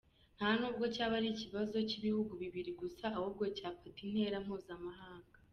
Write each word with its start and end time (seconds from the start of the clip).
Ntanubwo 0.37 0.83
cyaba 0.95 1.17
ikibazo 1.33 1.75
kibihugu 1.89 2.31
bibiri 2.41 2.71
gusa, 2.81 3.03
ahubwo 3.17 3.43
cyafata 3.57 3.97
intera 4.07 4.35
mpuzamahanga. 4.45 5.37